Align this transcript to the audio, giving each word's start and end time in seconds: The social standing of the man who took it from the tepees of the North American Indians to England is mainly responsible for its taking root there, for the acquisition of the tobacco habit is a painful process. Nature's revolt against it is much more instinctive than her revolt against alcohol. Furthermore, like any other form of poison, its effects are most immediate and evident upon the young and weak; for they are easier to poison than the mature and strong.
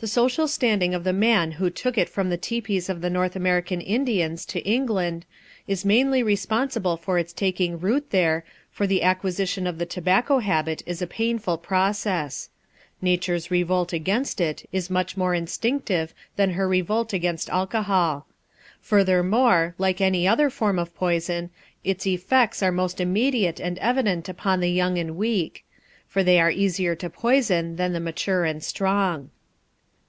The 0.00 0.08
social 0.08 0.48
standing 0.48 0.92
of 0.92 1.02
the 1.02 1.14
man 1.14 1.52
who 1.52 1.70
took 1.70 1.96
it 1.96 2.10
from 2.10 2.28
the 2.28 2.36
tepees 2.36 2.90
of 2.90 3.00
the 3.00 3.08
North 3.08 3.34
American 3.34 3.80
Indians 3.80 4.44
to 4.44 4.60
England 4.60 5.24
is 5.66 5.86
mainly 5.86 6.22
responsible 6.22 6.98
for 6.98 7.16
its 7.16 7.32
taking 7.32 7.80
root 7.80 8.10
there, 8.10 8.44
for 8.70 8.86
the 8.86 9.02
acquisition 9.02 9.66
of 9.66 9.78
the 9.78 9.86
tobacco 9.86 10.40
habit 10.40 10.82
is 10.84 11.00
a 11.00 11.06
painful 11.06 11.56
process. 11.56 12.50
Nature's 13.00 13.50
revolt 13.50 13.94
against 13.94 14.42
it 14.42 14.68
is 14.72 14.90
much 14.90 15.16
more 15.16 15.32
instinctive 15.34 16.12
than 16.36 16.50
her 16.50 16.68
revolt 16.68 17.14
against 17.14 17.48
alcohol. 17.48 18.26
Furthermore, 18.82 19.74
like 19.78 20.02
any 20.02 20.28
other 20.28 20.50
form 20.50 20.78
of 20.78 20.94
poison, 20.94 21.48
its 21.82 22.06
effects 22.06 22.62
are 22.62 22.70
most 22.70 23.00
immediate 23.00 23.58
and 23.58 23.78
evident 23.78 24.28
upon 24.28 24.60
the 24.60 24.70
young 24.70 24.98
and 24.98 25.16
weak; 25.16 25.64
for 26.06 26.22
they 26.22 26.38
are 26.38 26.50
easier 26.50 26.94
to 26.94 27.08
poison 27.08 27.76
than 27.76 27.94
the 27.94 28.00
mature 28.00 28.44
and 28.44 28.62
strong. 28.62 29.30